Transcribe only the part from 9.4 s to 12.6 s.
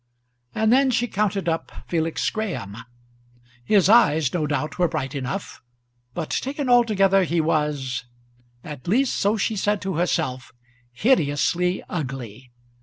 said to herself hideously ugly.